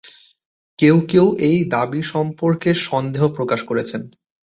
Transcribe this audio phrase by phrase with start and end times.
[0.79, 4.01] কেউ কেউ এই দাবি সম্পর্কে সন্দেহ প্রকাশ করেছেন।